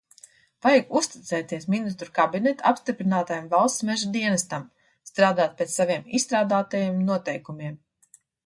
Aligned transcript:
Vajag 0.65 0.87
uzticēties 0.99 1.67
Ministru 1.73 2.07
kabineta 2.15 2.65
apstiprinātajam 2.71 3.51
Valsts 3.53 3.85
meža 3.91 4.11
dienestam, 4.17 4.67
strādāt 5.13 5.55
pēc 5.61 5.77
saviem 5.81 6.11
izstrādātajiem 6.21 7.01
noteikumiem. 7.13 7.79